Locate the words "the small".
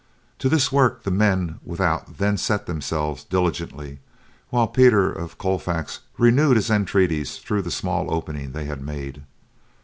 7.61-8.11